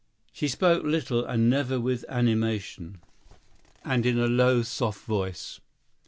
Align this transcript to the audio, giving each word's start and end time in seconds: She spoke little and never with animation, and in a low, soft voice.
She 0.33 0.47
spoke 0.47 0.83
little 0.83 1.23
and 1.23 1.47
never 1.47 1.79
with 1.79 2.05
animation, 2.09 3.01
and 3.85 4.03
in 4.03 4.17
a 4.17 4.25
low, 4.27 4.63
soft 4.63 5.05
voice. 5.05 5.59